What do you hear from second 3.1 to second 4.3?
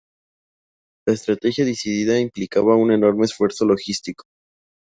esfuerzo logístico.